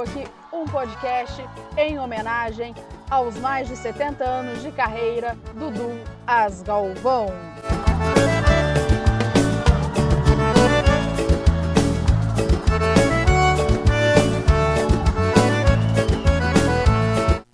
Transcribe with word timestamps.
Aqui 0.00 0.24
um 0.52 0.64
podcast 0.64 1.42
em 1.76 1.98
homenagem 1.98 2.74
aos 3.08 3.36
mais 3.36 3.68
de 3.68 3.76
70 3.76 4.24
anos 4.24 4.62
de 4.62 4.72
carreira 4.72 5.36
do 5.54 5.70
Du 5.70 6.00
As 6.26 6.62
Galvão. 6.62 7.26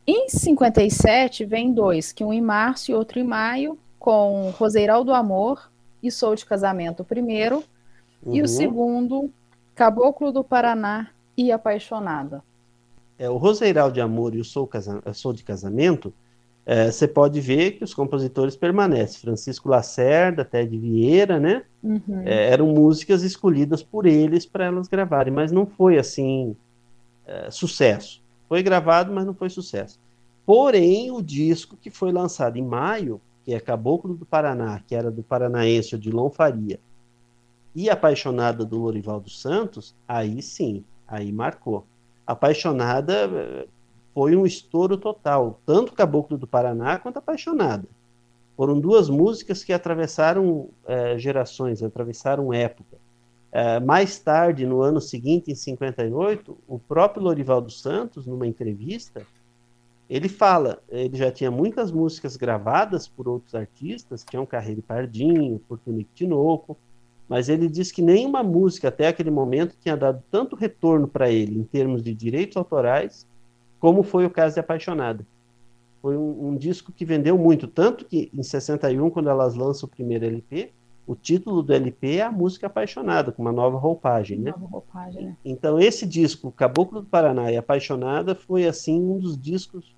Em 0.07 0.29
57 0.29 1.45
vem 1.45 1.73
dois, 1.73 2.13
que 2.13 2.25
um 2.25 2.33
em 2.33 2.41
março 2.41 2.91
e 2.91 2.95
outro 2.95 3.19
em 3.19 3.25
maio, 3.25 3.79
com 3.99 4.51
Roseiral 4.59 5.05
do 5.05 5.13
Amor 5.13 5.71
e 6.03 6.11
Sou 6.11 6.35
de 6.35 6.47
Casamento 6.47 7.05
primeiro, 7.05 7.63
uhum. 8.23 8.35
e 8.35 8.41
o 8.41 8.43
uhum. 8.43 8.49
segundo, 8.49 9.33
Caboclo 9.75 10.33
do 10.33 10.43
Paraná 10.43 11.11
e 11.41 11.51
apaixonada. 11.51 12.43
É, 13.19 13.29
o 13.31 13.39
Roseiral 13.39 13.91
de 13.91 14.01
Amor 14.01 14.35
e 14.35 14.41
o 14.41 14.45
Sou, 14.45 14.67
Casa... 14.67 15.03
Sou 15.15 15.33
de 15.33 15.43
Casamento, 15.43 16.13
é, 16.67 16.91
você 16.91 17.09
pode 17.09 17.41
ver 17.41 17.73
que 17.73 17.85
os 17.85 17.95
compositores 17.95 18.57
permanecem. 18.57 19.21
Francisco 19.21 19.69
Lacerda, 19.69 20.45
Ted 20.45 20.77
Vieira, 20.77 21.41
né? 21.41 21.65
Uhum. 21.83 22.23
É, 22.25 22.51
eram 22.51 22.67
músicas 22.67 23.23
escolhidas 23.23 23.83
por 23.83 24.05
eles 24.05 24.45
para 24.45 24.67
elas 24.67 24.87
gravarem, 24.87 25.33
mas 25.33 25.51
não 25.51 25.65
foi 25.65 25.99
assim 25.99 26.55
é, 27.27 27.51
sucesso. 27.51 28.23
Foi 28.49 28.63
gravado, 28.63 29.13
mas 29.13 29.25
não 29.25 29.35
foi 29.35 29.49
sucesso. 29.49 29.99
Porém, 30.45 31.11
o 31.11 31.23
disco 31.23 31.77
que 31.81 31.91
foi 31.91 32.13
lançado 32.13 32.59
em 32.59 32.63
maio, 32.63 33.21
que 33.45 33.55
é 33.55 33.61
Caboclo 33.61 34.15
do 34.15 34.27
Paraná, 34.27 34.81
que 34.87 34.95
era 34.95 35.11
do 35.11 35.23
paranaense 35.23 35.95
Odilon 35.95 36.29
Faria, 36.29 36.79
e 37.75 37.89
Apaixonada 37.89 38.65
do 38.65 38.79
Lorival 38.79 39.21
dos 39.21 39.41
Santos, 39.41 39.95
aí 40.07 40.43
sim, 40.43 40.85
Aí 41.11 41.33
marcou. 41.33 41.85
Apaixonada 42.25 43.29
eh, 43.29 43.67
foi 44.15 44.37
um 44.37 44.47
estouro 44.47 44.97
total, 44.97 45.61
tanto 45.67 45.93
Caboclo 45.93 46.39
do 46.39 46.47
Paraná 46.47 46.99
quanto 46.99 47.19
Apaixonada. 47.19 47.89
Foram 48.57 48.79
duas 48.79 49.09
músicas 49.09 49.65
que 49.65 49.73
atravessaram 49.73 50.69
é, 50.87 51.19
gerações, 51.19 51.83
atravessaram 51.83 52.53
época. 52.53 52.99
É, 53.51 53.81
mais 53.81 54.19
tarde, 54.19 54.67
no 54.67 54.83
ano 54.83 55.01
seguinte, 55.01 55.51
em 55.51 55.55
58, 55.55 56.57
o 56.69 56.79
próprio 56.79 57.23
Lorival 57.23 57.61
dos 57.61 57.81
Santos, 57.81 58.27
numa 58.27 58.47
entrevista, 58.47 59.27
ele 60.09 60.29
fala, 60.29 60.83
ele 60.89 61.17
já 61.17 61.33
tinha 61.33 61.51
muitas 61.51 61.91
músicas 61.91 62.37
gravadas 62.37 63.09
por 63.09 63.27
outros 63.27 63.55
artistas, 63.55 64.25
tinham 64.29 64.45
Carreiro 64.45 64.83
Pardinho, 64.83 65.61
por 65.67 65.79
Tunico 65.79 66.11
Tinoco, 66.15 66.77
mas 67.31 67.49
ele 67.49 67.69
diz 67.69 67.93
que 67.93 68.03
nenhuma 68.03 68.43
música 68.43 68.89
até 68.89 69.07
aquele 69.07 69.31
momento 69.31 69.77
tinha 69.81 69.97
dado 69.97 70.21
tanto 70.33 70.57
retorno 70.57 71.07
para 71.07 71.31
ele 71.31 71.61
em 71.61 71.63
termos 71.63 72.03
de 72.03 72.13
direitos 72.13 72.57
autorais, 72.57 73.25
como 73.79 74.03
foi 74.03 74.27
o 74.27 74.31
caso 74.31 74.55
de 74.55 74.61
Apaixonada. 74.61 75.25
Foi 76.03 76.17
um, 76.17 76.49
um, 76.49 76.57
disco 76.57 76.91
que 76.91 77.05
vendeu 77.05 77.39
muito, 77.39 77.69
tanto 77.69 78.05
que 78.05 78.29
em 78.35 78.43
61, 78.43 79.11
quando 79.11 79.31
elas 79.31 79.55
lançam 79.55 79.87
o 79.87 79.91
primeiro 79.91 80.25
LP, 80.25 80.73
o 81.07 81.15
título 81.15 81.63
do 81.63 81.73
LP 81.73 82.17
é 82.17 82.23
a 82.23 82.33
música 82.33 82.67
Apaixonada, 82.67 83.31
com 83.31 83.43
uma 83.43 83.53
nova 83.53 83.79
roupagem, 83.79 84.37
né? 84.37 84.51
Nova 84.51 84.67
roupagem, 84.67 85.27
né? 85.27 85.37
Então 85.45 85.79
esse 85.79 86.05
disco, 86.05 86.51
Caboclo 86.51 87.01
do 87.01 87.07
Paraná 87.07 87.53
e 87.53 87.57
Apaixonada, 87.57 88.35
foi 88.35 88.67
assim 88.67 89.01
um 89.01 89.21
dos 89.21 89.41
discos, 89.41 89.95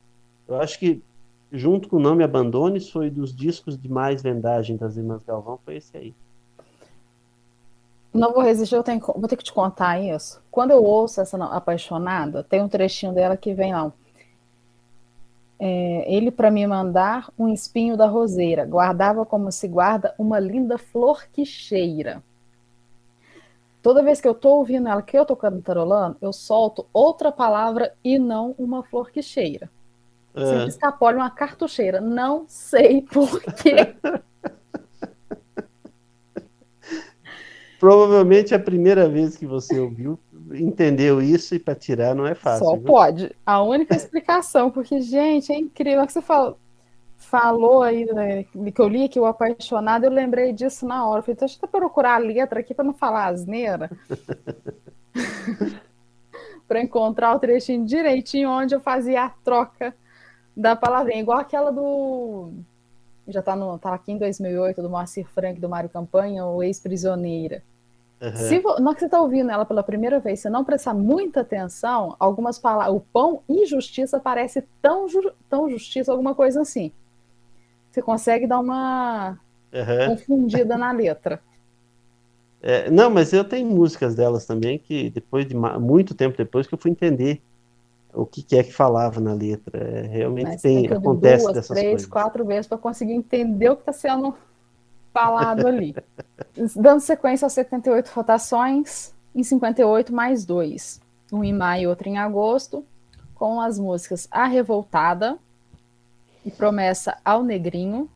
eu 0.47 0.61
acho 0.61 0.79
que 0.79 1.03
junto 1.51 1.89
com 1.89 1.97
o 1.97 2.01
nome 2.01 2.23
Abandones, 2.23 2.91
foi 2.91 3.09
dos 3.09 3.35
discos 3.35 3.79
de 3.79 3.89
mais 3.89 4.23
vendagem 4.23 4.77
das 4.77 4.99
Irmãs 4.99 5.23
Galvão, 5.23 5.59
foi 5.65 5.77
esse 5.77 5.97
aí. 5.97 6.15
Não 8.13 8.33
vou 8.33 8.43
resistir, 8.43 8.75
eu 8.75 8.83
tenho, 8.83 9.01
vou 9.01 9.27
ter 9.27 9.37
que 9.37 9.45
te 9.45 9.53
contar 9.53 9.99
isso. 10.01 10.43
Quando 10.51 10.71
eu 10.71 10.85
ouço 10.85 11.21
essa 11.21 11.43
apaixonada, 11.47 12.45
tem 12.45 12.61
um 12.61 12.69
trechinho 12.69 13.13
dela 13.13 13.37
que 13.37 13.55
vem 13.55 13.73
lá. 13.73 13.91
É, 15.59 16.05
ele 16.13 16.31
para 16.31 16.51
me 16.51 16.67
mandar 16.67 17.31
um 17.39 17.49
espinho 17.49 17.97
da 17.97 18.07
roseira, 18.07 18.67
guardava 18.67 19.25
como 19.25 19.51
se 19.51 19.67
guarda 19.69 20.15
uma 20.19 20.39
linda 20.39 20.77
flor 20.77 21.25
que 21.33 21.45
cheira. 21.47 22.23
Toda 23.81 24.03
vez 24.03 24.21
que 24.21 24.29
eu 24.29 24.35
tô 24.35 24.57
ouvindo 24.57 24.89
ela, 24.89 25.03
que 25.03 25.19
eu 25.19 25.25
tô 25.25 25.35
cantarolando, 25.35 26.17
eu 26.21 26.33
solto 26.33 26.87
outra 26.93 27.33
palavra 27.33 27.95
e 28.05 28.19
não 28.19 28.55
uma 28.59 28.83
flor 28.83 29.11
que 29.11 29.23
cheira. 29.23 29.71
É. 30.35 30.47
Sempre 30.47 30.69
escapole 30.69 31.17
uma 31.17 31.31
cartucheira. 31.31 32.01
Não 32.01 32.45
sei 32.47 33.03
por 33.03 33.41
quê. 33.41 33.95
Provavelmente 37.83 38.55
é 38.55 38.57
a 38.57 38.61
primeira 38.61 39.09
vez 39.09 39.37
que 39.37 39.45
você 39.45 39.81
ouviu, 39.81 40.17
entendeu 40.53 41.21
isso 41.21 41.53
e 41.53 41.59
para 41.59 41.75
tirar 41.75 42.15
não 42.15 42.25
é 42.25 42.33
fácil. 42.33 42.65
Só 42.65 42.77
viu? 42.77 42.85
pode. 42.85 43.35
A 43.45 43.61
única 43.61 43.97
explicação, 43.97 44.71
porque, 44.71 45.01
gente, 45.01 45.51
é 45.51 45.59
incrível. 45.59 46.01
É 46.01 46.07
que 46.07 46.13
você 46.13 46.23
falou, 46.23 46.57
falou 47.17 47.83
aí, 47.83 48.05
né, 48.05 48.45
que 48.45 48.81
eu 48.81 48.87
li 48.87 49.09
que 49.09 49.19
o 49.19 49.27
apaixonado, 49.27 50.05
eu 50.05 50.13
lembrei 50.13 50.53
disso 50.53 50.87
na 50.87 51.05
hora. 51.05 51.19
Eu 51.19 51.23
falei, 51.25 51.37
deixa 51.41 51.59
eu 51.61 51.69
procurar 51.69 52.15
a 52.15 52.19
letra 52.19 52.61
aqui 52.61 52.73
para 52.73 52.85
não 52.85 52.95
falar 52.95 53.27
asneira. 53.27 53.91
para 56.69 56.81
encontrar 56.81 57.35
o 57.35 57.41
trechinho 57.41 57.85
direitinho 57.85 58.49
onde 58.49 58.77
eu 58.77 58.81
fazia 58.81 59.25
a 59.25 59.29
troca 59.29 59.93
da 60.57 60.77
palavrinha, 60.77 61.21
igual 61.21 61.39
aquela 61.39 61.73
do 61.73 62.53
já 63.27 63.41
está 63.41 63.57
no, 63.57 63.77
tá 63.77 63.93
aqui 63.93 64.13
em 64.13 64.19
2008 64.19 64.81
do 64.81 64.89
Moacir 64.89 65.27
Frank, 65.27 65.61
do 65.61 65.69
Mário 65.69 65.91
Campanha, 65.91 66.47
o 66.47 66.63
ex-prisioneira. 66.63 67.61
Uhum. 68.23 68.37
Se 68.37 68.61
na 68.61 68.71
hora 68.71 68.95
que 68.95 69.01
você 69.01 69.07
está 69.07 69.21
ouvindo 69.21 69.51
ela 69.51 69.65
pela 69.65 69.83
primeira 69.83 70.21
vez, 70.21 70.39
se 70.39 70.49
não 70.49 70.65
prestar 70.65 70.95
muita 70.95 71.41
atenção, 71.41 72.15
algumas 72.21 72.57
palavras, 72.57 72.95
o 72.95 73.01
pão 73.01 73.43
e 73.49 73.67
justiça 73.67 74.21
parece 74.21 74.63
tão, 74.81 75.09
ju, 75.09 75.33
tão 75.51 75.69
justiça, 75.69 76.13
alguma 76.13 76.33
coisa 76.33 76.63
assim. 76.63 76.93
Você 77.91 78.01
consegue 78.01 78.47
dar 78.47 78.61
uma 78.61 79.41
uhum. 79.73 80.07
confundida 80.17 80.79
na 80.79 80.93
letra. 80.93 81.41
É, 82.65 82.89
não, 82.89 83.11
mas 83.11 83.33
eu 83.33 83.43
tenho 83.43 83.67
músicas 83.67 84.15
delas 84.15 84.47
também 84.47 84.79
que 84.79 85.11
depois 85.11 85.45
de 85.45 85.53
muito 85.53 86.15
tempo 86.15 86.37
depois 86.37 86.65
que 86.65 86.73
eu 86.73 86.79
fui 86.79 86.93
entender 86.93 87.43
o 88.15 88.25
que, 88.25 88.41
que 88.41 88.57
é 88.57 88.63
que 88.63 88.73
falava 88.73 89.21
na 89.21 89.33
letra. 89.35 89.81
É, 89.81 90.03
realmente 90.03 90.47
mas 90.47 90.63
tem, 90.63 90.87
tem 90.87 90.97
acontece 90.97 91.43
duas, 91.43 91.55
dessas 91.57 91.77
três, 91.77 91.91
coisas. 91.91 92.07
quatro 92.07 92.45
vezes 92.45 92.69
para 92.69 92.79
conseguir 92.79 93.15
entender 93.15 93.69
o 93.69 93.75
que 93.75 93.83
está 93.83 93.93
sendo 93.93 94.33
falado 95.13 95.67
ali. 95.67 95.95
Dando 96.77 97.01
sequência 97.01 97.47
aos 97.47 97.53
78 97.53 98.11
votações, 98.15 99.15
em 99.35 99.43
58 99.43 100.13
mais 100.13 100.45
dois. 100.45 101.01
Um 101.33 101.43
em 101.43 101.53
maio 101.53 101.85
e 101.85 101.87
outro 101.87 102.09
em 102.09 102.19
agosto, 102.19 102.85
com 103.35 103.61
as 103.61 103.79
músicas 103.79 104.29
A 104.31 104.47
Revoltada 104.47 105.39
e 106.45 106.51
Promessa 106.51 107.17
ao 107.25 107.43
Negrinho, 107.43 108.09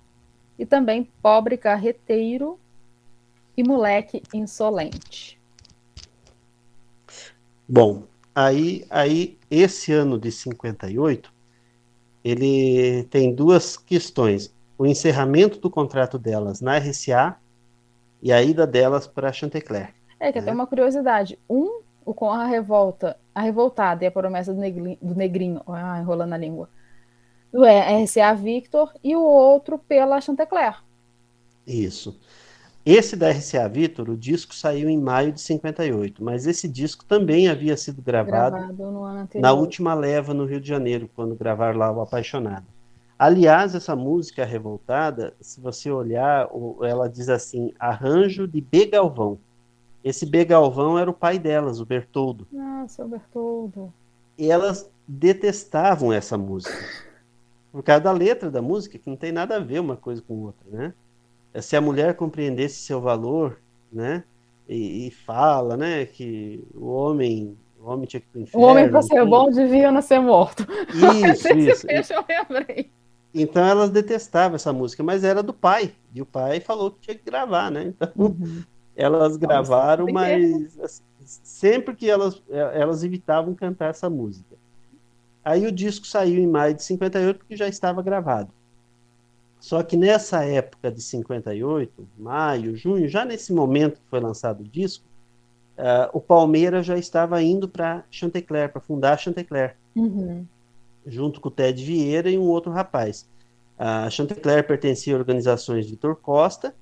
e 0.59 0.65
também 0.65 1.11
Pobre 1.23 1.57
Carreteiro 1.57 2.59
e 3.57 3.63
Moleque 3.63 4.23
Insolente. 4.35 5.39
Bom, 7.69 8.05
aí, 8.35 8.87
aí 8.91 9.39
esse 9.51 9.93
ano 9.93 10.19
de 10.19 10.31
58, 10.31 11.33
ele 12.23 13.05
tem 13.05 13.35
duas 13.35 13.77
questões 13.77 14.55
o 14.79 14.87
encerramento 14.87 15.59
do 15.59 15.71
contrato 15.71 16.19
delas 16.19 16.61
na 16.61 16.77
RCA 16.79 17.37
e 18.23 18.33
a 18.33 18.43
ida 18.43 18.67
delas 18.67 19.07
para 19.07 19.33
Chantecler. 19.33 19.95
É, 20.19 20.33
que 20.33 20.41
né? 20.41 20.47
tem 20.47 20.55
uma 20.55 20.67
curiosidade. 20.67 21.39
Um, 21.49 21.81
o 22.05 22.15
com 22.15 22.31
a 22.31 22.45
revolta, 22.45 23.17
a 23.35 23.41
revoltada 23.41 24.05
e 24.05 24.07
a 24.07 24.11
promessa 24.11 24.55
do 24.55 24.61
negrinho, 24.61 24.99
do 25.03 25.15
negrinho 25.15 25.61
ah, 25.67 25.99
enrolando 26.01 26.33
a 26.33 26.39
língua, 26.39 26.71
do 27.53 27.63
RCA 27.65 28.35
Victor, 28.35 28.93
e 29.03 29.17
o 29.17 29.23
outro 29.23 29.79
pela 29.79 30.21
Chantecler. 30.21 30.77
Isso. 31.67 32.19
Esse 32.85 33.17
da 33.17 33.33
RCA 33.33 33.69
Victor, 33.69 34.09
o 34.09 34.17
disco 34.17 34.55
saiu 34.55 34.89
em 34.89 34.97
maio 34.97 35.33
de 35.33 35.41
58, 35.41 36.23
mas 36.23 36.47
esse 36.47 36.69
disco 36.69 37.05
também 37.05 37.49
havia 37.49 37.77
sido 37.77 38.01
gravado, 38.01 38.57
gravado 38.57 39.41
na 39.41 39.53
última 39.53 39.93
leva 39.93 40.33
no 40.33 40.45
Rio 40.45 40.61
de 40.61 40.69
Janeiro, 40.69 41.11
quando 41.13 41.35
gravaram 41.35 41.77
lá 41.77 41.91
o 41.91 42.01
Apaixonado. 42.01 42.76
Aliás, 43.19 43.75
essa 43.75 43.97
música 43.97 44.45
Revoltada, 44.45 45.35
se 45.41 45.61
você 45.61 45.91
olhar, 45.91 46.49
ela 46.83 47.09
diz 47.09 47.29
assim: 47.29 47.73
arranjo 47.79 48.47
de 48.47 48.61
B. 48.61 48.87
Galvão. 48.87 49.39
Esse 50.05 50.27
B. 50.27 50.45
Galvão 50.45 50.99
era 50.99 51.11
o 51.11 51.15
pai 51.15 51.39
delas, 51.39 51.81
o 51.81 51.87
Bertoldo. 51.87 52.47
Ah, 52.57 52.85
seu 52.87 53.09
Bertoldo. 53.09 53.93
E 54.37 54.51
elas 54.51 54.91
detestavam 55.09 56.13
essa 56.13 56.37
música. 56.37 56.77
Por 57.73 57.83
causa 57.83 58.03
da 58.03 58.13
letra 58.13 58.51
da 58.51 58.61
música, 58.61 58.99
que 58.99 59.09
não 59.09 59.17
tem 59.17 59.33
nada 59.33 59.57
a 59.57 59.61
ver 59.61 59.81
uma 59.81 59.97
coisa 59.97 60.23
com 60.23 60.43
outra, 60.43 60.67
né? 60.71 60.95
Se 61.61 61.75
a 61.75 61.81
mulher 61.81 62.15
compreendesse 62.15 62.77
seu 62.77 63.01
valor, 63.01 63.59
né? 63.91 64.25
E, 64.69 65.07
e 65.07 65.11
fala, 65.11 65.77
né, 65.77 66.05
que 66.05 66.63
o 66.75 66.89
homem 66.89 67.57
o 67.81 67.89
homem 67.89 68.07
tinha 68.07 68.21
que 68.21 68.27
ir 68.27 68.31
pro 68.31 68.41
inferno. 68.41 68.67
O 68.67 68.71
homem, 68.71 68.91
para 68.91 69.03
ser 69.03 69.25
bom, 69.25 69.51
devia 69.51 69.93
nascer 69.93 70.21
morto. 70.21 70.67
Isso, 70.93 71.49
isso. 71.57 71.87
Deixa 71.87 72.15
eu 72.15 72.25
lembrei. 72.29 72.91
Então 73.43 73.65
elas 73.65 73.91
detestavam 73.91 74.57
essa 74.57 74.73
música, 74.73 75.03
mas 75.03 75.23
era 75.23 75.43
do 75.43 75.53
pai. 75.53 75.93
E 76.15 76.23
o 76.23 76.27
pai 76.27 76.61
falou 76.61 76.91
que 76.91 77.01
tinha 77.01 77.17
que 77.17 77.25
gravar, 77.25 77.71
né? 77.71 77.93
Então 77.97 78.11
uhum. 78.17 78.63
elas 78.95 79.37
gravaram, 79.37 80.07
mas 80.11 80.79
assim, 80.81 81.03
sempre 81.21 81.95
que 81.95 82.09
elas, 82.09 82.43
é, 82.49 82.81
elas 82.81 83.05
evitavam 83.05 83.55
cantar 83.55 83.91
essa 83.91 84.09
música. 84.09 84.57
Aí 85.45 85.67
o 85.67 85.73
disco 85.73 86.07
saiu 86.07 86.43
em 86.43 86.47
maio 86.47 86.75
de 86.75 86.83
58, 86.83 87.39
porque 87.39 87.57
já 87.57 87.69
estava 87.69 88.03
gravado. 88.03 88.51
Só 89.61 89.83
que 89.83 89.97
nessa 89.97 90.45
época 90.45 90.91
de 90.91 91.01
58, 91.03 92.09
maio, 92.19 92.77
junho, 92.77 93.09
já 93.09 93.25
nesse 93.25 93.53
momento 93.53 94.01
que 94.01 94.09
foi 94.09 94.21
lançado 94.21 94.61
o 94.61 94.69
disco, 94.69 95.05
uh, 95.77 96.11
o 96.13 96.21
Palmeiras 96.21 96.87
já 96.87 96.97
estava 96.97 97.43
indo 97.43 97.69
para 97.69 98.05
Chantecler, 98.11 98.71
para 98.73 98.81
fundar 98.81 99.19
Chantecler, 99.19 99.77
uhum. 99.95 100.47
Junto 101.07 101.41
com 101.41 101.49
o 101.49 101.53
Ted 101.53 101.83
Vieira 101.85 102.31
e 102.31 102.39
um 102.39 102.49
outro 102.49 102.73
rapaz. 102.73 103.29
A 103.79 104.09
Chantecler 104.11 104.67
pertencia 104.67 105.15
a 105.15 105.19
organizações 105.19 105.89
Vitor 105.89 106.17
Costa 106.17 106.75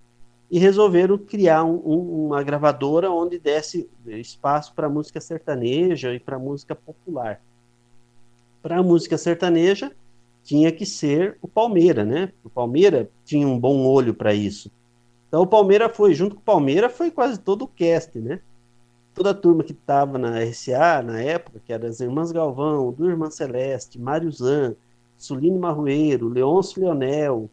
e 0.50 0.58
resolveram 0.58 1.18
criar 1.18 1.64
um, 1.64 1.82
um, 1.84 2.26
uma 2.26 2.42
gravadora 2.42 3.10
onde 3.10 3.38
desse 3.38 3.88
espaço 4.06 4.72
para 4.74 4.88
música 4.88 5.20
sertaneja 5.20 6.14
e 6.14 6.20
para 6.20 6.38
música 6.38 6.74
popular. 6.74 7.40
Para 8.62 8.78
a 8.78 8.82
música 8.82 9.18
sertaneja, 9.18 9.92
tinha 10.42 10.70
que 10.70 10.86
ser 10.86 11.36
o 11.42 11.48
Palmeira, 11.48 12.04
né? 12.04 12.32
O 12.44 12.50
Palmeira 12.50 13.10
tinha 13.24 13.48
um 13.48 13.58
bom 13.58 13.86
olho 13.86 14.14
para 14.14 14.32
isso. 14.32 14.70
Então 15.28 15.42
o 15.42 15.46
Palmeira 15.46 15.88
foi, 15.88 16.14
junto 16.14 16.36
com 16.36 16.40
o 16.40 16.44
Palmeira, 16.44 16.88
foi 16.88 17.10
quase 17.10 17.40
todo 17.40 17.62
o 17.62 17.68
cast, 17.68 18.18
né? 18.18 18.40
Toda 19.14 19.30
a 19.30 19.34
turma 19.34 19.62
que 19.62 19.72
estava 19.72 20.18
na 20.18 20.40
RCA 20.40 21.02
na 21.02 21.20
época, 21.20 21.60
que 21.64 21.72
eram 21.72 21.88
as 21.88 22.00
Irmãs 22.00 22.32
Galvão, 22.32 22.92
do 22.92 23.08
Irmã 23.08 23.30
Celeste, 23.30 23.98
Mário 23.98 24.30
Zan, 24.30 24.74
Suline 25.16 25.58
Marroeiro, 25.58 26.28
Leôncio 26.28 26.82
Leonel, 26.82 27.48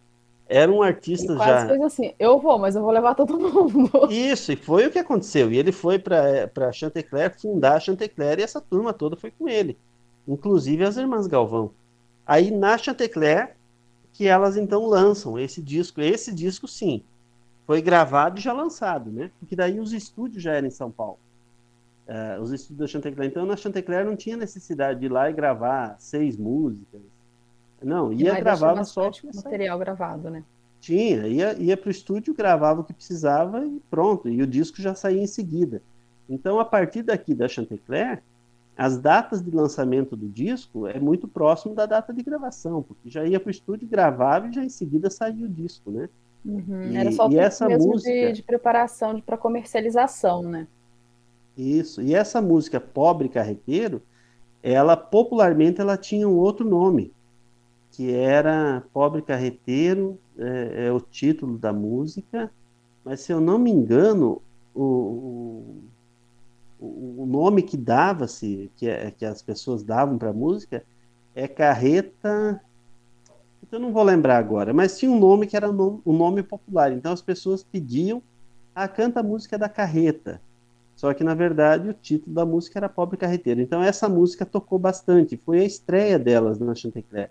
eram 0.47 0.81
artistas 0.81 1.37
já. 1.37 1.67
Fez 1.67 1.81
assim, 1.81 2.13
eu 2.19 2.39
vou, 2.39 2.57
mas 2.57 2.75
eu 2.75 2.81
vou 2.81 2.91
levar 2.91 3.13
todo 3.15 3.39
mundo. 3.39 3.89
Isso, 4.11 4.51
e 4.51 4.55
foi 4.55 4.87
o 4.87 4.91
que 4.91 4.99
aconteceu. 4.99 5.51
E 5.51 5.57
ele 5.57 5.71
foi 5.71 5.99
para 5.99 6.71
Chantecler 6.73 7.39
fundar 7.39 7.77
a 7.77 7.79
Chantecler 7.79 8.39
e 8.39 8.43
essa 8.43 8.59
turma 8.59 8.91
toda 8.91 9.15
foi 9.15 9.31
com 9.31 9.47
ele, 9.47 9.77
inclusive 10.27 10.83
as 10.83 10.97
Irmãs 10.97 11.27
Galvão. 11.27 11.71
Aí 12.25 12.51
na 12.51 12.77
Chantecler 12.77 13.55
que 14.13 14.27
elas 14.27 14.57
então 14.57 14.85
lançam 14.87 15.39
esse 15.39 15.61
disco. 15.61 16.01
Esse 16.01 16.33
disco 16.33 16.67
sim, 16.67 17.01
foi 17.65 17.81
gravado 17.81 18.39
e 18.39 18.41
já 18.41 18.51
lançado, 18.51 19.09
né? 19.09 19.31
Porque 19.39 19.55
daí 19.55 19.79
os 19.79 19.93
estúdios 19.93 20.43
já 20.43 20.53
eram 20.53 20.67
em 20.67 20.71
São 20.71 20.91
Paulo 20.91 21.17
uh, 22.11 22.41
os 22.41 22.51
estudos 22.51 22.77
da 22.77 22.87
Chantecler. 22.87 23.27
Então, 23.27 23.45
na 23.45 23.55
Chantecler 23.55 24.05
não 24.05 24.15
tinha 24.15 24.35
necessidade 24.35 24.99
de 24.99 25.05
ir 25.05 25.09
lá 25.09 25.29
e 25.29 25.33
gravar 25.33 25.95
seis 25.97 26.37
músicas. 26.37 27.01
Não, 27.81 28.13
ia 28.13 28.39
gravar 28.39 28.83
só 28.83 29.09
material 29.33 29.79
gravado, 29.79 30.29
né? 30.29 30.43
Tinha, 30.79 31.27
ia, 31.27 31.53
ia 31.53 31.77
para 31.77 31.87
o 31.87 31.91
estúdio, 31.91 32.33
gravava 32.33 32.81
o 32.81 32.83
que 32.83 32.93
precisava 32.93 33.65
e 33.65 33.81
pronto. 33.89 34.27
E 34.29 34.41
o 34.41 34.47
disco 34.47 34.81
já 34.81 34.93
saía 34.93 35.21
em 35.21 35.27
seguida. 35.27 35.81
Então, 36.29 36.59
a 36.59 36.65
partir 36.65 37.03
daqui 37.03 37.33
da 37.33 37.47
Chantecler, 37.47 38.21
as 38.77 38.97
datas 38.97 39.41
de 39.41 39.51
lançamento 39.51 40.15
do 40.15 40.27
disco 40.27 40.87
é 40.87 40.99
muito 40.99 41.27
próximo 41.27 41.75
da 41.75 41.85
data 41.85 42.13
de 42.13 42.23
gravação, 42.23 42.81
porque 42.81 43.09
já 43.09 43.25
ia 43.25 43.39
para 43.39 43.49
o 43.49 43.51
estúdio, 43.51 43.87
gravava 43.87 44.47
e 44.47 44.53
já 44.53 44.63
em 44.63 44.69
seguida 44.69 45.09
saía 45.09 45.45
o 45.45 45.49
disco, 45.49 45.91
né? 45.91 46.09
Uhum, 46.43 46.91
e, 46.91 46.97
era 46.97 47.11
só 47.11 47.27
o 47.27 47.39
essa 47.39 47.69
música 47.69 48.09
de, 48.09 48.33
de 48.33 48.43
preparação 48.43 49.19
para 49.21 49.37
comercialização, 49.37 50.41
né? 50.43 50.67
Isso. 51.57 52.01
E 52.01 52.15
essa 52.15 52.41
música 52.41 52.79
Pobre 52.79 53.29
Carreteiro, 53.29 54.01
ela 54.63 54.95
popularmente 54.95 55.81
ela 55.81 55.97
tinha 55.97 56.27
um 56.27 56.35
outro 56.37 56.67
nome, 56.67 57.13
que 57.91 58.13
era 58.13 58.83
Pobre 58.93 59.21
Carreteiro, 59.21 60.17
é, 60.37 60.87
é 60.87 60.91
o 60.91 60.99
título 61.01 61.57
da 61.57 61.73
música, 61.73 62.51
mas 63.03 63.21
se 63.21 63.31
eu 63.31 63.41
não 63.41 63.59
me 63.59 63.71
engano, 63.71 64.41
o, 64.73 65.83
o, 66.79 67.23
o 67.23 67.25
nome 67.25 67.61
que 67.61 67.75
dava-se, 67.75 68.71
que, 68.75 68.87
é, 68.87 69.11
que 69.11 69.25
as 69.25 69.41
pessoas 69.41 69.83
davam 69.83 70.17
para 70.17 70.29
a 70.29 70.33
música, 70.33 70.83
é 71.35 71.47
Carreta. 71.47 72.61
Eu 73.71 73.79
não 73.79 73.93
vou 73.93 74.03
lembrar 74.03 74.37
agora, 74.37 74.73
mas 74.73 74.97
tinha 74.97 75.09
um 75.09 75.19
nome 75.19 75.47
que 75.47 75.55
era 75.55 75.69
um 75.69 76.13
nome 76.13 76.43
popular. 76.43 76.91
Então 76.91 77.13
as 77.13 77.21
pessoas 77.21 77.63
pediam, 77.63 78.21
a 78.75 78.85
canta 78.87 79.21
a 79.21 79.23
música 79.23 79.57
da 79.57 79.69
carreta. 79.69 80.41
Só 80.95 81.13
que, 81.13 81.23
na 81.23 81.33
verdade, 81.33 81.89
o 81.89 81.93
título 81.93 82.35
da 82.35 82.45
música 82.45 82.77
era 82.77 82.87
Pobre 82.87 83.17
Carreteiro. 83.17 83.61
Então, 83.61 83.81
essa 83.81 84.07
música 84.07 84.45
tocou 84.45 84.77
bastante. 84.77 85.35
Foi 85.37 85.59
a 85.59 85.63
estreia 85.63 86.19
delas 86.19 86.59
na 86.59 86.75
Chantecler. 86.75 87.29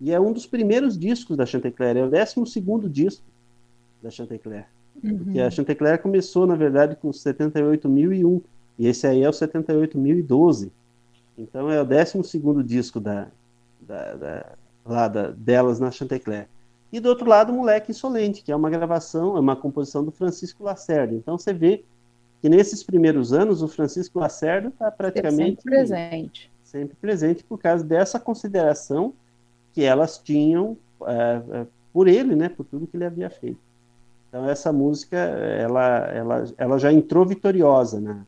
E 0.00 0.12
é 0.12 0.18
um 0.18 0.32
dos 0.32 0.46
primeiros 0.46 0.98
discos 0.98 1.36
da 1.36 1.46
Chantecler. 1.46 1.96
É 1.96 2.04
o 2.04 2.10
12 2.10 2.90
disco 2.90 3.24
da 4.02 4.10
Chantecler. 4.10 4.66
Uhum. 5.02 5.18
Porque 5.18 5.40
a 5.40 5.50
Chantecler 5.50 6.02
começou, 6.02 6.46
na 6.46 6.56
verdade, 6.56 6.96
com 6.96 7.10
78.001. 7.10 8.42
E 8.78 8.86
esse 8.88 9.06
aí 9.06 9.22
é 9.22 9.28
o 9.28 9.32
78.012. 9.32 10.70
Então, 11.38 11.70
é 11.70 11.80
o 11.80 11.84
12 11.84 12.62
disco 12.64 12.98
da, 12.98 13.28
da, 13.80 14.14
da, 14.14 14.52
lá 14.84 15.08
da, 15.08 15.30
delas 15.30 15.78
na 15.78 15.90
Chantecler. 15.90 16.48
E 16.92 17.00
do 17.00 17.08
outro 17.08 17.28
lado, 17.28 17.52
Moleque 17.52 17.90
Insolente, 17.90 18.42
que 18.42 18.52
é 18.52 18.56
uma 18.56 18.70
gravação, 18.70 19.36
é 19.36 19.40
uma 19.40 19.56
composição 19.56 20.04
do 20.04 20.12
Francisco 20.12 20.62
Lacerda. 20.62 21.14
Então, 21.14 21.36
você 21.36 21.52
vê 21.52 21.84
que 22.44 22.48
nesses 22.50 22.82
primeiros 22.82 23.32
anos 23.32 23.62
o 23.62 23.68
Francisco 23.68 24.18
Lacerda 24.18 24.68
está 24.68 24.90
praticamente 24.90 25.62
sempre 25.62 25.64
presente. 25.64 26.52
sempre 26.62 26.94
presente 26.94 27.42
por 27.42 27.58
causa 27.58 27.82
dessa 27.82 28.20
consideração 28.20 29.14
que 29.72 29.82
elas 29.82 30.18
tinham 30.18 30.76
é, 31.06 31.42
é, 31.52 31.66
por 31.90 32.06
ele, 32.06 32.36
né, 32.36 32.50
por 32.50 32.66
tudo 32.66 32.86
que 32.86 32.98
ele 32.98 33.06
havia 33.06 33.30
feito. 33.30 33.58
Então 34.28 34.46
essa 34.46 34.70
música 34.70 35.16
ela, 35.16 36.06
ela, 36.12 36.44
ela 36.58 36.78
já 36.78 36.92
entrou 36.92 37.24
vitoriosa, 37.24 37.98
né? 37.98 38.26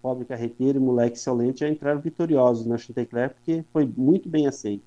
Pobre 0.00 0.24
Carreteiro 0.24 0.78
e 0.78 0.80
Moleque 0.80 1.18
Excelente 1.18 1.60
já 1.60 1.68
entraram 1.68 2.00
vitoriosos 2.00 2.64
na 2.64 2.78
Chantecler 2.78 3.34
porque 3.34 3.62
foi 3.70 3.84
muito 3.84 4.30
bem 4.30 4.46
aceita. 4.46 4.84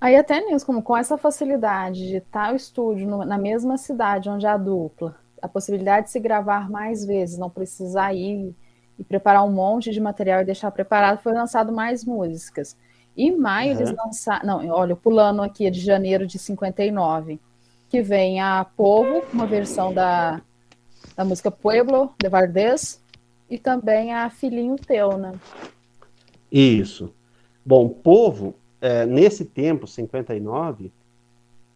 Aí 0.00 0.14
até 0.14 0.40
nisso, 0.44 0.64
como 0.64 0.80
com 0.80 0.96
essa 0.96 1.18
facilidade 1.18 2.06
de 2.06 2.18
estar 2.18 2.52
o 2.52 2.56
estúdio 2.56 3.08
no, 3.08 3.24
na 3.24 3.36
mesma 3.36 3.76
cidade 3.76 4.30
onde 4.30 4.46
a 4.46 4.56
dupla 4.56 5.25
a 5.46 5.48
possibilidade 5.48 6.06
de 6.06 6.12
se 6.12 6.20
gravar 6.20 6.68
mais 6.68 7.04
vezes, 7.04 7.38
não 7.38 7.48
precisar 7.48 8.12
ir 8.12 8.54
e 8.98 9.04
preparar 9.04 9.44
um 9.44 9.52
monte 9.52 9.90
de 9.90 10.00
material 10.00 10.42
e 10.42 10.44
deixar 10.44 10.70
preparado, 10.70 11.22
foi 11.22 11.32
lançado 11.32 11.72
mais 11.72 12.04
músicas. 12.04 12.76
E 13.16 13.28
em 13.28 13.36
maio 13.36 13.74
uhum. 13.74 13.80
eles 13.80 13.94
lançaram, 13.96 14.46
não, 14.46 14.68
olha, 14.68 14.96
pulando 14.96 15.42
aqui 15.42 15.70
de 15.70 15.80
janeiro 15.80 16.26
de 16.26 16.38
59, 16.38 17.40
que 17.88 18.02
vem 18.02 18.40
a 18.40 18.66
Povo, 18.76 19.22
uma 19.32 19.46
versão 19.46 19.92
da, 19.94 20.42
da 21.16 21.24
música 21.24 21.50
Pueblo, 21.50 22.12
de 22.20 22.28
Vardez, 22.28 23.00
e 23.48 23.58
também 23.58 24.12
a 24.12 24.28
Filhinho 24.28 24.76
Teu, 24.76 25.16
né? 25.16 25.32
Isso. 26.50 27.14
Bom, 27.64 27.88
Povo, 27.88 28.54
é, 28.80 29.06
nesse 29.06 29.44
tempo, 29.44 29.86
59, 29.86 30.92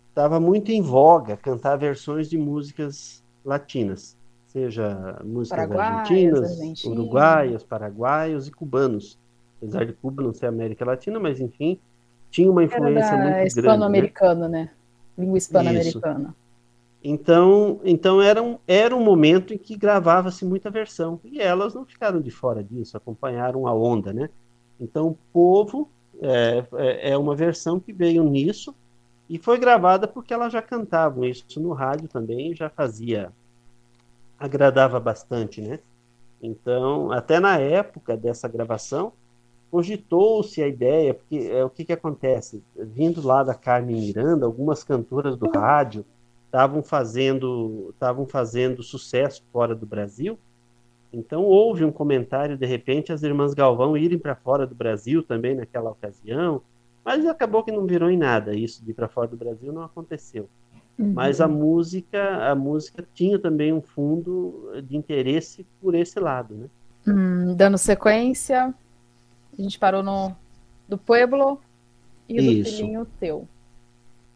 estava 0.08 0.40
muito 0.40 0.72
em 0.72 0.82
voga 0.82 1.36
cantar 1.36 1.76
versões 1.76 2.28
de 2.28 2.36
músicas 2.36 3.22
latinas, 3.44 4.16
seja 4.47 5.20
músicas 5.25 5.70
argentinas, 5.70 6.85
uruguaias, 6.85 7.62
paraguaios 7.62 8.49
e 8.49 8.50
cubanos. 8.50 9.18
Apesar 9.59 9.85
de 9.85 9.92
Cuba 9.92 10.23
não 10.23 10.32
ser 10.32 10.47
América 10.47 10.85
Latina, 10.85 11.20
mas 11.20 11.38
enfim, 11.38 11.78
tinha 12.30 12.50
uma 12.50 12.64
influência 12.64 13.12
muito 13.12 13.32
grande. 13.32 13.49
Hispano-americana, 13.49 14.49
né? 14.49 14.62
né? 14.64 14.70
Língua 15.18 15.37
hispano-americana. 15.37 16.35
Então, 17.02 17.80
então 17.85 18.20
era, 18.20 18.42
um, 18.42 18.59
era 18.66 18.94
um 18.94 19.02
momento 19.02 19.54
em 19.54 19.59
que 19.59 19.76
gravava-se 19.76 20.44
muita 20.44 20.70
versão. 20.70 21.20
E 21.25 21.40
elas 21.40 21.75
não 21.75 21.85
ficaram 21.85 22.20
de 22.20 22.30
fora 22.30 22.62
disso, 22.62 22.97
acompanharam 22.97 23.66
a 23.66 23.75
onda, 23.75 24.12
né? 24.12 24.28
Então, 24.78 25.09
o 25.09 25.18
Povo 25.32 25.90
é, 26.20 26.64
é, 26.75 27.11
é 27.11 27.16
uma 27.16 27.35
versão 27.35 27.80
que 27.80 27.92
veio 27.92 28.23
nisso, 28.25 28.75
e 29.30 29.38
foi 29.38 29.58
gravada 29.60 30.08
porque 30.08 30.34
elas 30.34 30.52
já 30.52 30.60
cantavam 30.60 31.25
isso 31.25 31.60
no 31.60 31.72
rádio 31.72 32.08
também, 32.08 32.52
já 32.52 32.68
fazia, 32.68 33.32
agradava 34.37 34.99
bastante, 34.99 35.60
né? 35.60 35.78
Então, 36.42 37.12
até 37.12 37.38
na 37.38 37.56
época 37.56 38.16
dessa 38.16 38.49
gravação, 38.49 39.12
cogitou-se 39.70 40.60
a 40.60 40.66
ideia, 40.66 41.14
porque 41.14 41.49
é, 41.49 41.64
o 41.64 41.70
que, 41.70 41.84
que 41.84 41.92
acontece? 41.92 42.60
Vindo 42.75 43.25
lá 43.25 43.44
da 43.44 43.54
Carmen 43.54 44.00
Miranda, 44.00 44.46
algumas 44.46 44.82
cantoras 44.82 45.37
do 45.37 45.49
rádio 45.49 46.04
estavam 46.46 46.82
fazendo, 46.82 47.90
estavam 47.90 48.26
fazendo 48.26 48.82
sucesso 48.82 49.44
fora 49.52 49.76
do 49.76 49.87
Brasil, 49.87 50.37
Então 51.12 51.44
houve 51.44 51.84
um 51.84 51.92
comentário, 51.92 52.56
de 52.56 52.66
repente, 52.66 53.12
as 53.12 53.22
irmãs 53.22 53.54
Galvão 53.54 53.96
irem 53.96 54.18
para 54.18 54.34
fora 54.34 54.66
do 54.66 54.75
Brasil 54.75 55.22
também 55.22 55.54
naquela 55.54 55.90
ocasião, 55.90 56.62
mas 57.04 57.26
acabou 57.26 57.62
que 57.62 57.73
não 57.73 57.87
virou 57.87 58.11
em 58.11 58.16
nada. 58.16 58.54
Isso 58.54 58.85
de 58.85 58.90
ir 58.90 58.95
para 58.95 59.09
fora 59.09 59.28
do 59.28 59.37
Brasil 59.37 59.73
não 59.73 59.83
aconteceu. 59.83 60.49
Uhum. 60.99 61.12
Mas 61.14 61.40
a 61.40 61.49
música, 61.49 62.50
a 62.50 62.54
música 62.54 63.07
tinha 63.14 63.38
também 63.38 63.73
um 63.73 63.80
fundo 63.80 64.71
de 64.85 64.97
interesse 64.97 65.66
por 65.80 65.95
esse 65.95 66.21
lado, 66.21 66.54
né? 66.54 66.66
Hum, 67.07 67.54
dando 67.54 67.78
sequência, 67.78 68.75
a 69.59 69.62
gente 69.62 69.78
parou 69.78 70.02
no 70.02 70.37
do 70.87 70.99
Pueblo 70.99 71.61
e 72.28 72.37
do 72.37 72.42
Isso. 72.42 72.76
Filhinho 72.76 73.07
Teu. 73.19 73.49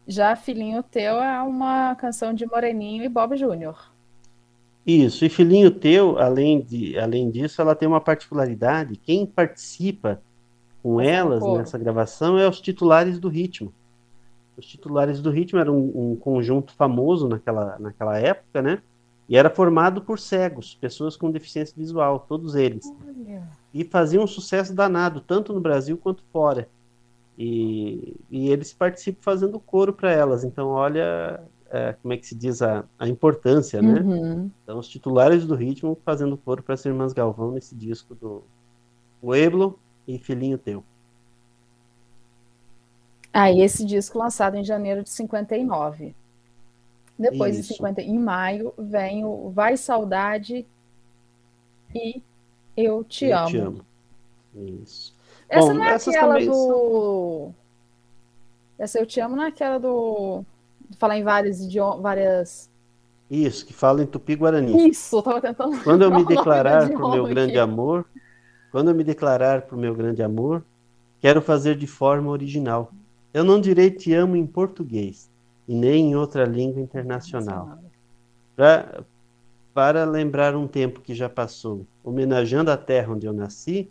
Já 0.07 0.35
Filhinho 0.35 0.81
Teu 0.81 1.21
é 1.21 1.41
uma 1.41 1.93
canção 1.95 2.33
de 2.33 2.45
Moreninho 2.45 3.03
e 3.03 3.09
Bob 3.09 3.35
Júnior. 3.35 3.91
Isso, 4.85 5.25
e 5.25 5.29
Filhinho 5.29 5.71
Teu, 5.71 6.17
além, 6.19 6.61
de, 6.61 6.97
além 6.97 7.29
disso, 7.29 7.59
ela 7.61 7.75
tem 7.75 7.87
uma 7.87 7.99
particularidade. 7.99 8.95
Quem 8.97 9.25
participa 9.25 10.21
com 10.85 11.01
elas 11.01 11.43
nessa 11.43 11.79
gravação 11.79 12.37
é 12.37 12.47
os 12.47 12.61
titulares 12.61 13.17
do 13.17 13.27
ritmo. 13.27 13.73
Os 14.55 14.67
titulares 14.67 15.19
do 15.19 15.31
ritmo 15.31 15.59
eram 15.59 15.75
um, 15.75 16.11
um, 16.11 16.15
conjunto 16.15 16.73
famoso 16.73 17.27
naquela, 17.27 17.75
naquela 17.79 18.19
época, 18.19 18.61
né? 18.61 18.83
E 19.27 19.35
era 19.35 19.49
formado 19.49 20.03
por 20.03 20.19
cegos, 20.19 20.75
pessoas 20.75 21.17
com 21.17 21.31
deficiência 21.31 21.73
visual, 21.75 22.23
todos 22.29 22.53
eles. 22.53 22.85
Olha. 23.03 23.49
E 23.73 23.83
faziam 23.83 24.23
um 24.23 24.27
sucesso 24.27 24.75
danado, 24.75 25.21
tanto 25.21 25.51
no 25.53 25.59
Brasil 25.59 25.97
quanto 25.97 26.23
fora. 26.31 26.69
E, 27.35 28.15
e 28.29 28.51
eles 28.51 28.71
participam 28.71 29.23
fazendo 29.23 29.59
coro 29.59 29.91
para 29.91 30.11
elas. 30.11 30.43
Então, 30.43 30.67
olha 30.67 31.41
é, 31.71 31.93
como 31.93 32.13
é 32.13 32.17
que 32.17 32.27
se 32.27 32.35
diz 32.35 32.61
a, 32.61 32.85
a 32.99 33.09
importância, 33.09 33.81
né? 33.81 34.01
Uhum. 34.01 34.51
Então, 34.61 34.77
os 34.77 34.87
titulares 34.87 35.47
do 35.47 35.55
ritmo 35.55 35.97
fazendo 36.05 36.37
coro 36.37 36.61
para 36.61 36.75
as 36.75 36.85
irmãs 36.85 37.11
Galvão 37.11 37.53
nesse 37.53 37.73
disco 37.73 38.13
do 38.13 38.43
Pueblo 39.19 39.79
e 40.07 40.17
Filhinho 40.17 40.57
Teu. 40.57 40.83
Ah, 43.33 43.51
e 43.51 43.61
esse 43.61 43.85
disco 43.85 44.17
lançado 44.17 44.55
em 44.55 44.63
janeiro 44.63 45.03
de 45.03 45.09
59. 45.09 46.15
Depois 47.17 47.57
Isso. 47.57 47.69
de 47.69 47.75
50, 47.75 48.01
em 48.01 48.19
maio, 48.19 48.73
vem 48.77 49.25
o 49.25 49.49
Vai 49.49 49.77
Saudade 49.77 50.65
e 51.93 52.21
Eu 52.75 53.03
Te 53.03 53.25
Eu 53.25 53.37
Amo. 53.37 53.49
Te 53.49 53.57
amo. 53.57 53.85
Isso. 54.81 55.15
Essa 55.47 55.67
Bom, 55.67 55.73
não 55.73 55.83
é 55.83 55.95
aquela 55.95 56.39
do. 56.39 57.51
Essa 58.77 58.99
Eu 58.99 59.05
Te 59.05 59.19
Amo 59.19 59.35
não 59.35 59.43
é 59.43 59.47
aquela 59.47 59.79
do 59.79 60.45
falar 60.97 61.17
em 61.17 61.23
vários 61.23 61.61
idiomas, 61.61 62.01
várias. 62.01 62.69
Isso, 63.29 63.65
que 63.65 63.73
fala 63.73 64.03
em 64.03 64.05
tupi-guarani. 64.05 64.89
Isso, 64.89 65.17
eu 65.17 65.23
tava 65.23 65.41
tentando. 65.41 65.83
Quando 65.83 66.03
eu 66.03 66.11
me 66.11 66.23
declarar 66.25 66.89
pro 66.89 67.11
meu 67.11 67.25
grande 67.25 67.57
amor, 67.57 68.05
quando 68.75 68.89
eu 68.89 68.93
me 68.93 69.05
declarar 69.05 69.61
pro 69.61 69.77
meu 69.77 69.95
grande 69.95 70.21
amor, 70.21 70.61
quero 71.21 71.41
fazer 71.41 71.77
de 71.77 71.87
forma 71.87 72.29
original. 72.29 72.91
Eu 73.33 73.41
não 73.41 73.61
direi 73.61 73.89
te 73.89 74.13
amo 74.13 74.35
em 74.35 74.45
português 74.45 75.31
e 75.65 75.73
nem 75.73 76.09
em 76.09 76.15
outra 76.17 76.43
língua 76.43 76.81
internacional. 76.81 77.79
Pra, 78.53 79.01
para 79.73 80.03
lembrar 80.03 80.57
um 80.57 80.67
tempo 80.67 80.99
que 80.99 81.15
já 81.15 81.29
passou, 81.29 81.85
homenageando 82.03 82.69
a 82.69 82.75
terra 82.75 83.13
onde 83.13 83.25
eu 83.25 83.31
nasci, 83.31 83.89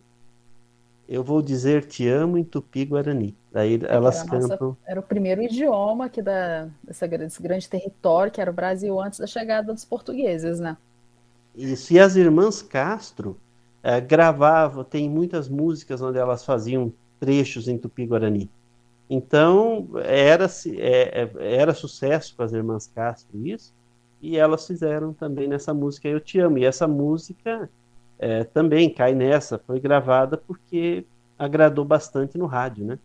eu 1.09 1.23
vou 1.23 1.41
dizer 1.41 1.85
te 1.85 2.07
amo 2.07 2.37
em 2.37 2.43
tupi-guarani. 2.43 3.35
Daí 3.51 3.81
é 3.83 3.91
elas 3.91 4.19
era 4.19 4.29
cantam. 4.29 4.67
Nossa, 4.67 4.77
era 4.85 4.99
o 4.99 5.03
primeiro 5.03 5.41
idioma 5.41 6.05
aqui 6.05 6.21
da, 6.21 6.69
dessa, 6.83 7.07
desse 7.07 7.41
grande 7.41 7.67
território 7.67 8.31
que 8.31 8.39
era 8.39 8.51
o 8.51 8.53
Brasil 8.53 9.01
antes 9.01 9.17
da 9.17 9.25
chegada 9.25 9.73
dos 9.73 9.83
portugueses, 9.83 10.59
né? 10.59 10.77
Isso. 11.55 11.91
E 11.91 11.99
as 11.99 12.15
irmãs 12.15 12.61
Castro 12.61 13.35
é, 13.85 14.01
gravavam, 14.01 14.83
tem 14.83 15.07
muitas 15.07 15.47
músicas 15.47 16.01
onde 16.01 16.17
elas 16.17 16.43
faziam 16.43 16.91
trechos 17.19 17.67
em 17.67 17.77
tupi-guarani. 17.77 18.49
Então 19.07 19.87
era, 20.03 20.47
é, 20.79 21.29
é, 21.37 21.55
era 21.55 21.71
sucesso 21.71 22.35
para 22.35 22.45
as 22.45 22.51
irmãs 22.51 22.87
Castro 22.87 23.45
isso, 23.45 23.71
e 24.19 24.37
elas 24.37 24.65
fizeram 24.65 25.13
também 25.13 25.47
nessa 25.47 25.71
música 25.71 26.07
Eu 26.07 26.19
Te 26.19 26.39
Amo. 26.39 26.57
E 26.57 26.65
essa 26.65 26.87
música 26.87 27.69
é, 28.17 28.43
também 28.43 28.91
cai 28.91 29.13
nessa, 29.13 29.59
foi 29.59 29.79
gravada 29.79 30.35
porque 30.35 31.05
agradou 31.37 31.85
bastante 31.85 32.39
no 32.39 32.47
rádio, 32.47 32.85
né? 32.85 32.97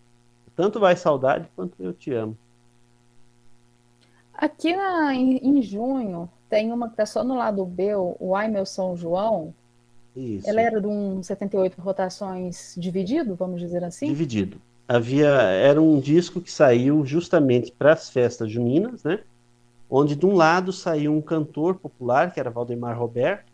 Tanto 0.56 0.80
Vai 0.80 0.96
Saudade 0.96 1.46
quanto 1.54 1.74
Eu 1.78 1.92
Te 1.92 2.10
Amo. 2.14 2.38
Aqui 4.32 4.74
na, 4.74 5.14
em, 5.14 5.36
em, 5.36 5.60
junho 5.60 6.26
tem 6.48 6.72
uma 6.72 6.88
que 6.88 6.96
tá 6.96 7.04
só 7.04 7.22
no 7.22 7.36
lado 7.36 7.66
B, 7.66 7.94
o 7.94 8.34
Ai 8.34 8.48
Meu 8.48 8.64
São 8.64 8.96
João. 8.96 9.52
Isso. 10.16 10.48
Ela 10.48 10.60
era 10.60 10.80
de 10.80 10.86
um 10.86 11.22
78 11.22 11.80
rotações 11.80 12.74
dividido, 12.76 13.34
vamos 13.34 13.60
dizer 13.60 13.84
assim? 13.84 14.06
Dividido. 14.06 14.58
Havia, 14.88 15.28
era 15.28 15.80
um 15.80 16.00
disco 16.00 16.40
que 16.40 16.50
saiu 16.50 17.06
justamente 17.06 17.70
para 17.70 17.92
as 17.92 18.10
festas 18.10 18.50
juninas, 18.50 19.04
né? 19.04 19.20
Onde 19.88 20.16
de 20.16 20.26
um 20.26 20.34
lado 20.34 20.72
saiu 20.72 21.12
um 21.12 21.20
cantor 21.20 21.76
popular, 21.76 22.32
que 22.32 22.40
era 22.40 22.50
Valdemar 22.50 22.98
Roberto, 22.98 23.52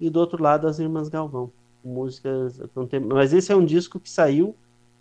e 0.00 0.08
do 0.08 0.20
outro 0.20 0.42
lado 0.42 0.66
as 0.68 0.78
Irmãs 0.78 1.08
Galvão. 1.08 1.50
Músicas. 1.84 2.60
Mas 3.12 3.32
esse 3.32 3.52
é 3.52 3.56
um 3.56 3.64
disco 3.64 3.98
que 3.98 4.10
saiu 4.10 4.54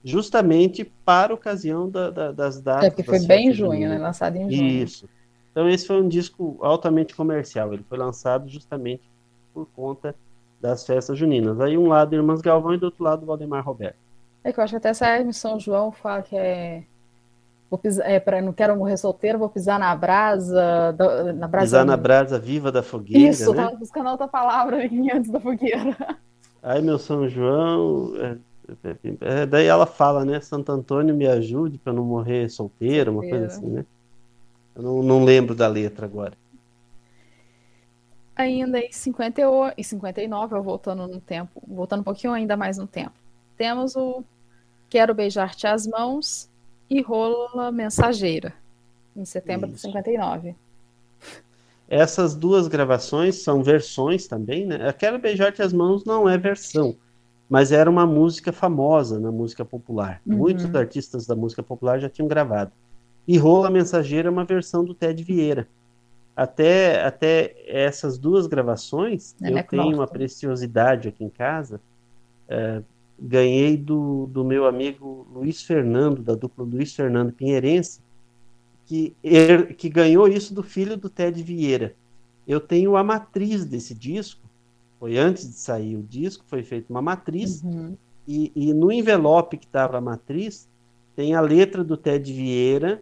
justamente 0.04 0.86
para 1.04 1.34
a 1.34 1.36
ocasião 1.36 1.90
da, 1.90 2.12
da, 2.12 2.32
das 2.32 2.62
datas. 2.62 2.86
É, 2.86 2.90
porque 2.90 3.04
foi 3.04 3.20
bem 3.26 3.50
em 3.50 3.54
junho, 3.54 3.90
né? 3.90 3.98
Lançado 3.98 4.38
em 4.38 4.50
junho. 4.50 4.84
Isso. 4.84 5.10
Então 5.52 5.68
esse 5.70 5.88
foi 5.88 6.02
um 6.02 6.08
disco 6.08 6.58
altamente 6.62 7.16
comercial. 7.16 7.74
Ele 7.74 7.84
foi 7.88 7.98
lançado 7.98 8.48
justamente 8.48 9.04
por 9.54 9.68
conta 9.76 10.16
das 10.66 10.86
festas 10.86 11.18
juninas. 11.18 11.60
Aí 11.60 11.78
um 11.78 11.88
lado 11.88 12.16
Irmãs 12.16 12.42
Galvão 12.42 12.74
e 12.74 12.78
do 12.78 12.86
outro 12.86 13.04
lado 13.04 13.26
Valdemar 13.26 13.64
Roberto. 13.64 13.98
É 14.44 14.52
que 14.52 14.60
eu 14.60 14.64
acho 14.64 14.74
que 14.74 14.78
até 14.78 14.90
essa 14.90 15.20
em 15.20 15.32
São 15.32 15.60
João 15.60 15.92
fala 15.92 16.22
que 16.22 16.36
é 16.36 16.84
Vou 17.70 17.80
pisar, 17.80 18.10
é, 18.10 18.20
para 18.20 18.42
não 18.42 18.54
quero 18.54 18.76
morrer 18.78 18.96
solteiro, 18.96 19.40
vou 19.40 19.50
pisar 19.50 19.80
na 19.80 19.96
brasa, 19.96 20.96
na 21.36 21.48
brasa. 21.48 21.66
Pisar 21.66 21.86
na 21.86 21.98
brasa 21.98 22.38
viva 22.38 22.72
da 22.72 22.84
fogueira. 22.84 23.30
Isso, 23.30 23.52
né? 23.54 23.64
tava 23.64 23.76
buscando 23.76 24.10
outra 24.10 24.28
palavra 24.28 24.78
antes 25.14 25.32
da 25.32 25.40
fogueira. 25.40 25.98
Ai, 26.62 26.82
meu 26.82 27.00
São 27.00 27.28
João, 27.28 28.14
é, 28.18 28.38
é, 29.22 29.46
daí 29.46 29.66
ela 29.66 29.86
fala, 29.86 30.24
né? 30.24 30.40
Santo 30.42 30.72
Antônio 30.72 31.16
me 31.16 31.28
ajude 31.28 31.78
para 31.80 31.92
não 31.92 32.04
morrer 32.04 32.50
solteiro, 32.50 33.12
uma 33.12 33.22
coisa 33.22 33.48
assim, 33.48 33.68
né? 33.68 33.86
Eu 34.76 34.84
não, 34.84 35.02
não 35.02 35.24
lembro 35.24 35.56
da 35.56 35.68
letra 35.68 36.06
agora. 36.06 36.34
Ainda 38.36 38.80
em 38.80 38.92
58 38.92 39.76
e 39.78 39.84
59, 39.84 40.56
eu 40.56 40.64
voltando 40.64 41.08
no 41.08 41.22
tempo, 41.22 41.62
voltando 41.68 42.02
um 42.02 42.04
pouquinho 42.04 42.34
ainda 42.34 42.58
mais 42.58 42.78
no 42.78 42.86
tempo. 42.86 43.14
Temos 43.58 43.96
o 43.96 44.24
Quero 44.90 45.14
Beijar-te 45.14 45.66
as 45.68 45.88
Mãos 45.88 46.50
e 46.90 47.02
Rola 47.02 47.72
Mensageira, 47.72 48.54
em 49.16 49.24
setembro 49.26 49.68
Isso. 49.68 49.76
de 49.76 49.82
59. 49.82 50.56
Essas 51.88 52.36
duas 52.36 52.68
gravações 52.68 53.44
são 53.44 53.64
versões 53.64 54.28
também, 54.28 54.66
né? 54.66 54.92
Quero 54.94 55.18
Beijar-te 55.18 55.62
as 55.62 55.72
Mãos 55.72 56.04
não 56.04 56.28
é 56.28 56.38
versão 56.38 56.98
mas 57.50 57.72
era 57.72 57.90
uma 57.90 58.06
música 58.06 58.52
famosa 58.52 59.20
na 59.20 59.32
música 59.32 59.64
popular. 59.64 60.22
Uhum. 60.26 60.38
Muitos 60.38 60.74
artistas 60.76 61.28
da 61.28 61.36
música 61.36 61.62
popular 61.62 62.00
já 62.00 62.10
tinham 62.10 62.28
gravado. 62.28 62.72
E 63.28 63.38
Rola 63.38 63.70
Mensageira 63.70 64.28
é 64.28 64.32
uma 64.32 64.46
versão 64.46 64.84
do 64.84 64.94
Ted 64.94 65.24
Vieira. 65.24 65.68
Até, 66.36 67.02
até 67.02 67.56
essas 67.66 68.18
duas 68.18 68.46
gravações, 68.46 69.36
é 69.42 69.52
eu 69.52 69.64
tenho 69.64 69.96
uma 69.96 70.08
preciosidade 70.08 71.08
aqui 71.08 71.24
em 71.24 71.30
casa. 71.30 71.80
É, 72.50 72.82
ganhei 73.18 73.78
do, 73.78 74.28
do 74.28 74.44
meu 74.44 74.66
amigo 74.66 75.26
Luiz 75.34 75.62
Fernando, 75.64 76.22
da 76.22 76.36
dupla 76.36 76.66
Luiz 76.66 76.94
Fernando 76.94 77.32
Pinheirense, 77.32 78.02
que, 78.86 79.16
er, 79.24 79.76
que 79.76 79.88
ganhou 79.88 80.28
isso 80.28 80.54
do 80.54 80.62
filho 80.62 80.98
do 80.98 81.10
Ted 81.10 81.42
Vieira. 81.42 81.96
Eu 82.46 82.60
tenho 82.60 82.98
a 82.98 83.04
matriz 83.04 83.66
desse 83.66 83.96
disco, 83.96 84.42
foi 85.00 85.18
antes 85.18 85.48
de 85.48 85.56
sair 85.56 85.96
o 85.96 86.04
disco, 86.04 86.44
foi 86.48 86.64
feita 86.64 86.92
uma 86.92 87.02
matriz, 87.02 87.64
uhum. 87.64 87.96
e, 88.28 88.52
e, 88.56 88.74
no 88.74 88.92
envelope 88.92 89.58
que 89.58 89.66
estava 89.66 89.98
a 89.98 90.02
matriz, 90.02 90.68
tem 91.16 91.34
a 91.34 91.42
letra 91.42 91.84
do 91.84 91.98
Ted 91.98 92.32
Vieira 92.32 93.02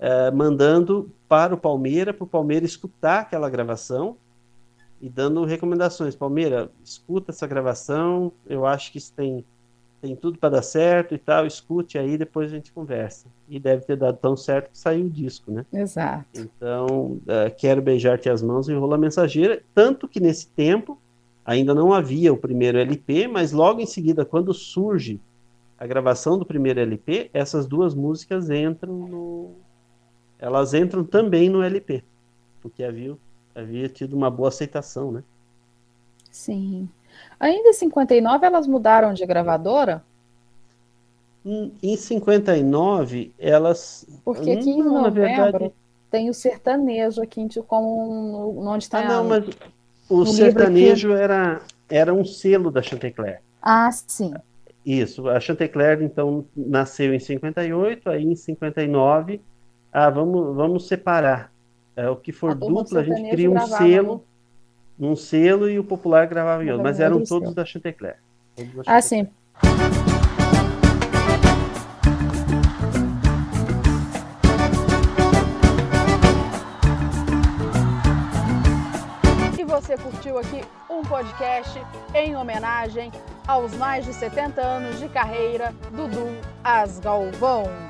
uh, 0.00 0.34
mandando 0.34 1.10
para 1.28 1.54
o 1.54 1.58
Palmeira, 1.58 2.12
para 2.12 2.24
o 2.24 2.28
Palmeira 2.28 2.64
escutar 2.64 3.20
aquela 3.20 3.50
gravação 3.50 4.16
e 5.00 5.08
dando 5.08 5.44
recomendações. 5.44 6.16
Palmeira, 6.16 6.70
escuta 6.82 7.30
essa 7.30 7.46
gravação, 7.46 8.32
eu 8.46 8.66
acho 8.66 8.90
que 8.90 8.98
isso 8.98 9.12
tem, 9.14 9.44
tem 10.00 10.16
tudo 10.16 10.38
para 10.38 10.48
dar 10.50 10.62
certo 10.62 11.14
e 11.14 11.18
tal, 11.18 11.46
escute 11.46 11.98
aí, 11.98 12.16
depois 12.18 12.50
a 12.50 12.54
gente 12.54 12.72
conversa. 12.72 13.28
E 13.48 13.58
deve 13.60 13.84
ter 13.84 13.96
dado 13.96 14.16
tão 14.16 14.36
certo 14.36 14.70
que 14.70 14.78
saiu 14.78 15.06
o 15.06 15.10
disco, 15.10 15.50
né? 15.50 15.64
Exato. 15.72 16.26
Então, 16.34 17.20
uh, 17.22 17.54
quero 17.56 17.80
beijar-te 17.80 18.28
as 18.28 18.42
mãos 18.42 18.68
e 18.68 18.74
rola 18.74 18.98
mensageira, 18.98 19.62
tanto 19.74 20.08
que 20.08 20.20
nesse 20.20 20.48
tempo 20.48 20.98
ainda 21.44 21.74
não 21.74 21.94
havia 21.94 22.32
o 22.32 22.36
primeiro 22.36 22.78
LP, 22.78 23.26
mas 23.26 23.52
logo 23.52 23.80
em 23.80 23.86
seguida, 23.86 24.24
quando 24.24 24.52
surge 24.52 25.20
a 25.78 25.86
gravação 25.86 26.36
do 26.36 26.44
primeiro 26.44 26.80
LP, 26.80 27.30
essas 27.32 27.66
duas 27.66 27.94
músicas 27.94 28.50
entram 28.50 28.92
no. 28.92 29.50
Elas 30.38 30.74
entram 30.74 31.04
também 31.04 31.48
no 31.48 31.62
LP, 31.62 32.02
porque 32.60 32.84
havia, 32.84 33.16
havia 33.54 33.88
tido 33.88 34.16
uma 34.16 34.30
boa 34.30 34.48
aceitação, 34.48 35.10
né? 35.10 35.22
Sim. 36.30 36.88
Ainda 37.40 37.70
em 37.70 37.72
59 37.72 38.46
elas 38.46 38.66
mudaram 38.66 39.12
de 39.12 39.26
gravadora? 39.26 40.04
Em 41.44 41.96
59 41.96 43.32
elas. 43.38 44.06
Porque 44.24 44.50
aqui 44.50 44.70
em 44.70 44.82
novembro 44.82 45.22
verdade... 45.22 45.72
tem 46.10 46.28
o 46.28 46.34
sertanejo 46.34 47.22
aqui 47.22 47.48
como 47.66 48.60
onde 48.68 48.84
está. 48.84 49.00
Ah, 49.00 49.08
não, 49.08 49.24
mas 49.24 49.44
o 50.08 50.26
sertanejo 50.26 51.12
era, 51.12 51.60
era 51.88 52.12
um 52.12 52.24
selo 52.24 52.70
da 52.70 52.82
Chantecler. 52.82 53.40
Ah, 53.62 53.90
sim. 53.90 54.34
Isso, 54.84 55.28
a 55.28 55.38
Chantecler 55.40 56.02
então 56.02 56.44
nasceu 56.56 57.12
em 57.12 57.18
58, 57.18 58.08
aí 58.08 58.24
em 58.24 58.36
59, 58.36 59.40
ah, 59.92 60.10
vamos, 60.10 60.54
vamos 60.54 60.86
separar. 60.86 61.52
É, 61.96 62.08
o 62.08 62.16
que 62.16 62.30
for 62.30 62.52
a 62.52 62.54
dupla, 62.54 63.00
a 63.00 63.02
gente 63.02 63.30
cria 63.30 63.50
um 63.50 63.66
selo, 63.66 64.24
um 64.98 65.16
selo 65.16 65.68
e 65.68 65.78
o 65.78 65.84
popular 65.84 66.26
gravava 66.26 66.64
em 66.64 66.70
outro, 66.70 66.84
mas 66.84 67.00
eram 67.00 67.24
todos 67.24 67.54
da 67.54 67.64
Chantecler. 67.64 68.16
Todos 68.54 68.72
da 68.72 68.84
Chantecler. 68.84 68.96
Ah, 68.96 69.02
sim. 69.02 69.28
você 79.88 79.96
curtiu 79.96 80.38
aqui 80.38 80.60
um 80.90 81.02
podcast 81.02 81.80
em 82.12 82.36
homenagem 82.36 83.10
aos 83.46 83.72
mais 83.74 84.04
de 84.04 84.12
70 84.12 84.60
anos 84.60 84.98
de 84.98 85.08
carreira 85.08 85.72
do 85.92 86.08
Dudu 86.08 86.36
Asgalvão. 86.62 87.87